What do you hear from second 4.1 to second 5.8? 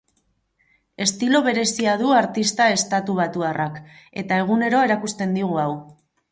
eta egunero erakusten digu hau.